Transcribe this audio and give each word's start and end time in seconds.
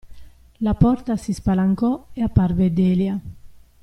La 0.61 0.73
porta 0.73 1.15
si 1.15 1.31
spalancò 1.31 2.07
e 2.13 2.23
apparve 2.23 2.73
Delia. 2.73 3.19